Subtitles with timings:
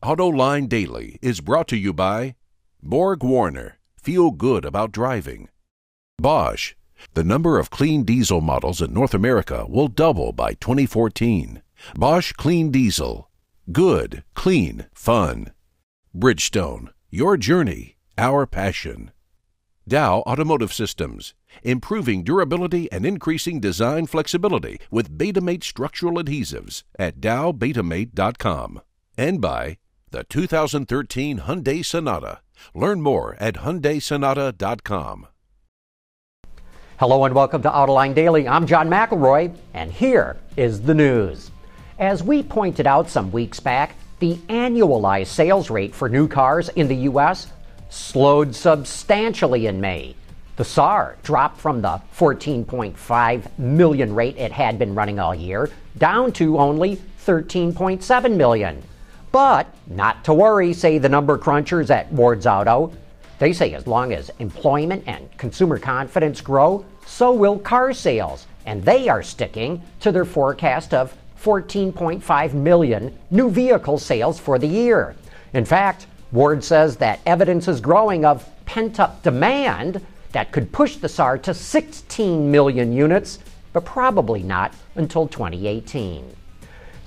[0.00, 2.36] AutoLine Daily is brought to you by
[2.80, 3.78] Borg Warner.
[4.00, 5.48] Feel good about driving.
[6.18, 6.74] Bosch.
[7.14, 11.62] The number of clean diesel models in North America will double by 2014.
[11.96, 13.28] Bosch Clean Diesel.
[13.72, 15.52] Good, clean, fun.
[16.16, 16.90] Bridgestone.
[17.10, 19.10] Your journey, our passion.
[19.88, 21.34] Dow Automotive Systems.
[21.64, 28.80] Improving durability and increasing design flexibility with Betamate structural adhesives at dowbetamate.com.
[29.16, 29.78] And by
[30.10, 32.40] the 2013 Hyundai Sonata.
[32.74, 35.26] Learn more at HyundaiSonata.com.
[36.98, 38.48] Hello and welcome to Autoline Daily.
[38.48, 41.50] I'm John McElroy, and here is the news.
[41.98, 46.88] As we pointed out some weeks back, the annualized sales rate for new cars in
[46.88, 47.52] the U.S.
[47.88, 50.16] slowed substantially in May.
[50.56, 56.32] The SAAR dropped from the 14.5 million rate it had been running all year down
[56.32, 58.82] to only 13.7 million.
[59.30, 62.92] But not to worry, say the number crunchers at Ward's Auto.
[63.38, 68.46] They say as long as employment and consumer confidence grow, so will car sales.
[68.66, 74.66] And they are sticking to their forecast of 14.5 million new vehicle sales for the
[74.66, 75.14] year.
[75.52, 80.96] In fact, Ward says that evidence is growing of pent up demand that could push
[80.96, 83.38] the SAAR to 16 million units,
[83.72, 86.34] but probably not until 2018.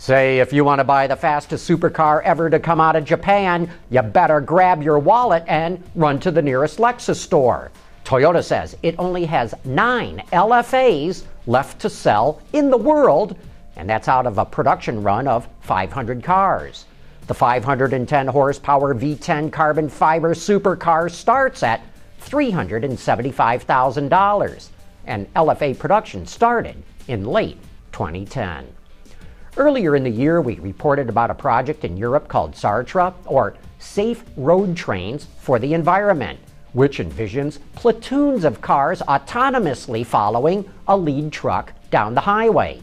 [0.00, 3.70] Say, if you want to buy the fastest supercar ever to come out of Japan,
[3.90, 7.70] you better grab your wallet and run to the nearest Lexus store.
[8.02, 13.36] Toyota says it only has nine LFAs left to sell in the world,
[13.76, 16.86] and that's out of a production run of 500 cars.
[17.26, 21.82] The 510 horsepower V10 carbon fiber supercar starts at
[22.22, 24.68] $375,000,
[25.04, 27.58] and LFA production started in late
[27.92, 28.66] 2010.
[29.56, 34.22] Earlier in the year, we reported about a project in Europe called SARTRE, or Safe
[34.36, 36.38] Road Trains for the Environment,
[36.72, 42.80] which envisions platoons of cars autonomously following a lead truck down the highway.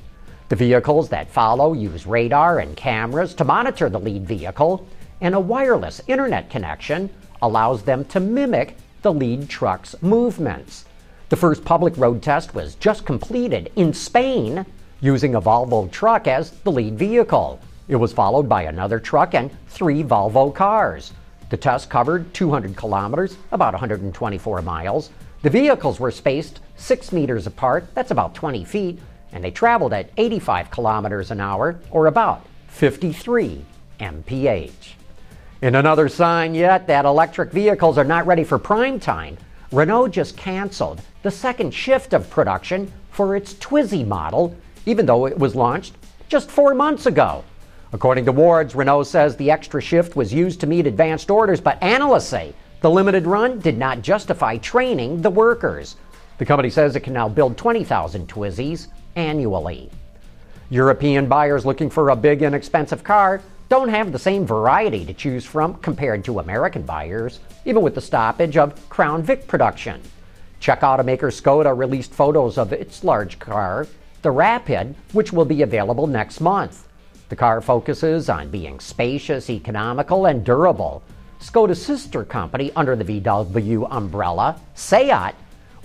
[0.50, 4.86] The vehicles that follow use radar and cameras to monitor the lead vehicle,
[5.22, 7.10] and a wireless internet connection
[7.42, 10.84] allows them to mimic the lead truck's movements.
[11.30, 14.66] The first public road test was just completed in Spain
[15.02, 17.60] using a Volvo truck as the lead vehicle.
[17.88, 21.14] It was followed by another truck and three Volvo cars.
[21.50, 25.12] The test covered 200 kilometers, about 124 miles.
[25.44, 29.00] The vehicles were spaced 6 meters apart, that's about 20 feet,
[29.32, 33.64] and they traveled at 85 kilometers an hour, or about 53
[34.00, 34.96] mph.
[35.62, 39.38] In another sign yet that electric vehicles are not ready for prime time,
[39.72, 44.56] Renault just canceled the second shift of production for its Twizy model
[44.88, 45.94] even though it was launched
[46.30, 47.44] just four months ago.
[47.94, 51.82] According to Wards, Renault says the extra shift was used to meet advanced orders, but
[51.84, 55.98] analysts say the limited run did not justify training the workers.
[56.38, 59.90] The company says it can now build 20,000 Twizys annually.
[60.70, 65.14] European buyers looking for a big and expensive car don't have the same variety to
[65.14, 70.02] choose from compared to American buyers, even with the stoppage of Crown Vic production.
[70.60, 73.88] Czech automaker Skoda released photos of its large car
[74.28, 76.86] the Rapid, which will be available next month.
[77.30, 81.02] The car focuses on being spacious, economical, and durable.
[81.40, 85.34] Skoda's sister company under the VW umbrella, Seat,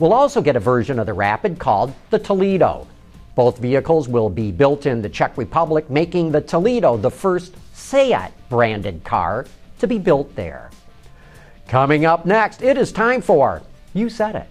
[0.00, 2.88] will also get a version of the Rapid called the Toledo.
[3.36, 8.32] Both vehicles will be built in the Czech Republic, making the Toledo the first Seat
[8.48, 9.46] branded car
[9.78, 10.68] to be built there.
[11.68, 13.62] Coming up next, it is time for
[13.94, 14.50] You Said It.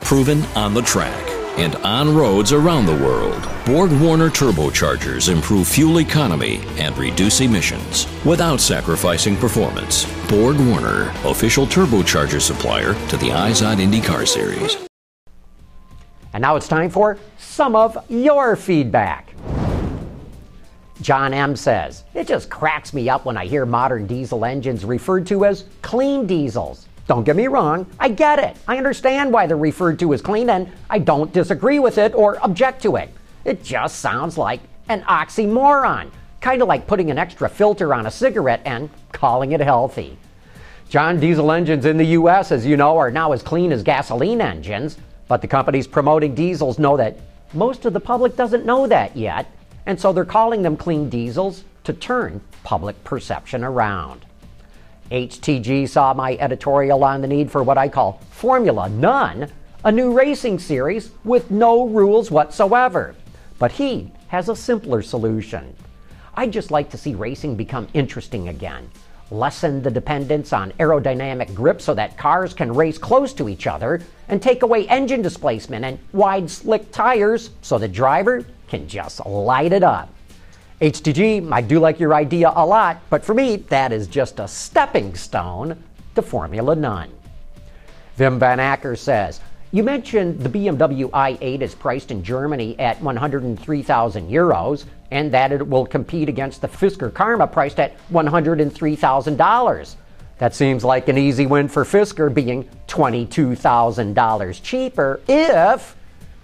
[0.00, 3.48] Proven on the track and on roads around the world.
[3.66, 10.04] Borg Warner turbochargers improve fuel economy and reduce emissions without sacrificing performance.
[10.28, 14.76] Borg Warner, official turbocharger supplier to the Izod IndyCar Series.
[16.32, 19.34] And now it's time for some of your feedback.
[21.00, 25.26] John M says, It just cracks me up when I hear modern diesel engines referred
[25.28, 26.86] to as clean diesels.
[27.06, 28.56] Don't get me wrong, I get it.
[28.68, 32.38] I understand why they're referred to as clean, and I don't disagree with it or
[32.44, 33.10] object to it.
[33.44, 36.10] It just sounds like an oxymoron,
[36.40, 40.16] kind of like putting an extra filter on a cigarette and calling it healthy.
[40.88, 44.40] John diesel engines in the US, as you know, are now as clean as gasoline
[44.40, 44.96] engines,
[45.28, 47.18] but the companies promoting diesels know that
[47.52, 49.50] most of the public doesn't know that yet,
[49.86, 54.26] and so they're calling them clean diesels to turn public perception around.
[55.10, 59.50] HTG saw my editorial on the need for what I call Formula None,
[59.84, 63.16] a new racing series with no rules whatsoever.
[63.58, 65.74] But he has a simpler solution.
[66.34, 68.88] I'd just like to see racing become interesting again.
[69.32, 74.00] Lessen the dependence on aerodynamic grip so that cars can race close to each other,
[74.28, 79.72] and take away engine displacement and wide slick tires so the driver can just light
[79.72, 80.08] it up.
[80.80, 84.48] HTG, I do like your idea a lot, but for me, that is just a
[84.48, 85.76] stepping stone
[86.14, 87.12] to Formula None.
[88.16, 89.40] Wim Van Acker says,
[89.72, 95.68] you mentioned the BMW i8 is priced in Germany at 103,000 euros and that it
[95.68, 99.96] will compete against the Fisker Karma priced at $103,000.
[100.38, 105.94] That seems like an easy win for Fisker being $22,000 cheaper if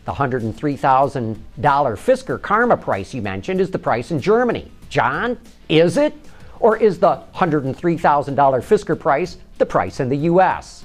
[0.06, 4.70] the $103,000 Fisker Karma price you mentioned is the price in Germany.
[4.88, 5.36] John,
[5.68, 6.14] is it?
[6.60, 10.84] Or is the $103,000 Fisker price the price in the US?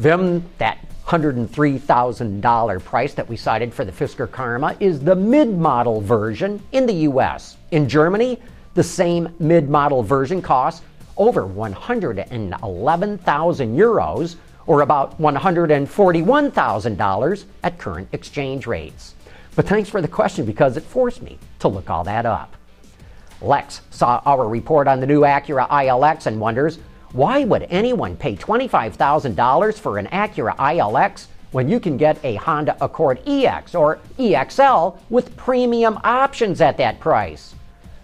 [0.00, 6.00] Wim, that $103,000 price that we cited for the Fisker Karma is the mid model
[6.00, 7.58] version in the US.
[7.70, 8.40] In Germany,
[8.72, 10.82] the same mid model version costs
[11.18, 14.36] over 111,000 euros
[14.66, 19.14] or about $141,000 at current exchange rates.
[19.54, 22.56] But thanks for the question because it forced me to look all that up.
[23.40, 26.80] Lex saw our report on the new Acura ILX and wonders
[27.12, 32.76] why would anyone pay $25,000 for an Acura ILX when you can get a Honda
[32.80, 37.54] Accord EX or EXL with premium options at that price?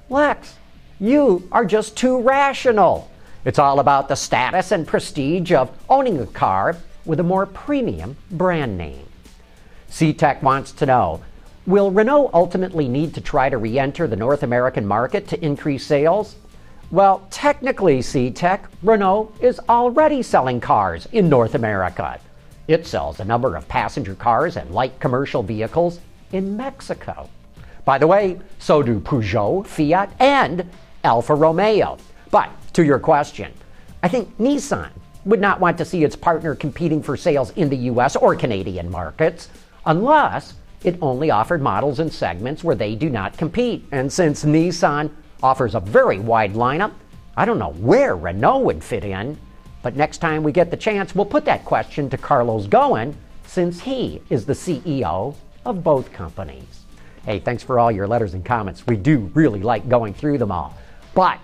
[0.09, 0.55] Lex,
[0.99, 3.11] you are just too rational.
[3.44, 8.17] It's all about the status and prestige of owning a car with a more premium
[8.31, 9.06] brand name.
[9.91, 11.21] CTEC wants to know
[11.67, 15.85] Will Renault ultimately need to try to re enter the North American market to increase
[15.85, 16.37] sales?
[16.93, 22.21] Well, technically, CTEC, Renault is already selling cars in North America.
[22.69, 25.99] It sells a number of passenger cars and light commercial vehicles
[26.33, 27.29] in Mexico.
[27.85, 30.69] By the way, so do Peugeot, Fiat, and
[31.03, 31.99] Alfa Romeo.
[32.31, 33.53] But to your question,
[34.03, 34.91] I think Nissan
[35.25, 38.91] would not want to see its partner competing for sales in the US or Canadian
[38.91, 39.49] markets
[39.87, 43.85] unless it only offered models and segments where they do not compete.
[43.93, 45.11] And since Nissan
[45.43, 46.93] offers a very wide lineup.
[47.37, 49.39] I don't know where Renault would fit in,
[49.83, 53.15] but next time we get the chance, we'll put that question to Carlos Ghosn
[53.45, 55.35] since he is the CEO
[55.65, 56.85] of both companies.
[57.25, 58.87] Hey, thanks for all your letters and comments.
[58.87, 60.77] We do really like going through them all.
[61.15, 61.39] But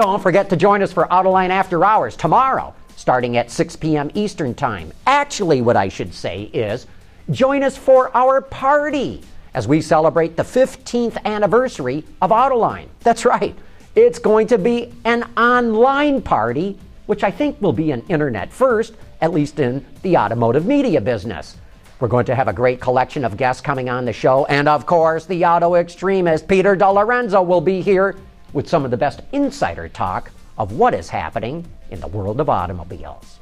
[0.00, 4.10] don't forget to join us for Autoline After Hours tomorrow, starting at 6 p.m.
[4.14, 4.90] Eastern Time.
[5.06, 6.86] Actually, what I should say is
[7.30, 9.20] join us for our party
[9.52, 12.86] as we celebrate the 15th anniversary of Autoline.
[13.00, 13.54] That's right,
[13.94, 18.94] it's going to be an online party, which I think will be an internet first,
[19.20, 21.58] at least in the automotive media business.
[22.00, 24.86] We're going to have a great collection of guests coming on the show, and of
[24.86, 28.16] course, the auto extremist Peter DeLorenzo will be here
[28.52, 32.48] with some of the best insider talk of what is happening in the world of
[32.48, 33.38] automobiles.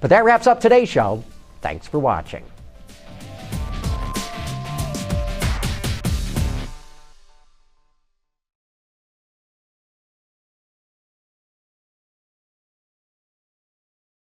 [0.00, 1.24] But that wraps up today's show.
[1.60, 2.44] Thanks for watching.